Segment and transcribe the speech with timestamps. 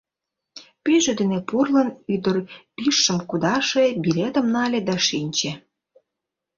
[0.83, 2.37] Пӱйжӧ дене пурлын, ӱдыр
[2.75, 5.51] пижшым кудаше, билетым нале да шинче.